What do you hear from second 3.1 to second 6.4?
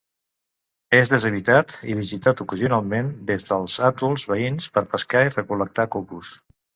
des dels atols veïns per pescar i recol·lectar cocos.